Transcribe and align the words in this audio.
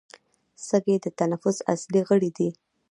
سږي 0.67 0.95
د 1.03 1.05
تنفس 1.19 1.57
اصلي 1.73 2.01
غړي 2.07 2.31
دي 2.37 2.49